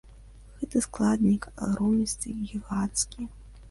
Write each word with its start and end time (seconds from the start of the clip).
Гэты 0.61 0.81
складнік 0.85 1.47
агромністы, 1.65 2.27
гіганцкі. 2.53 3.33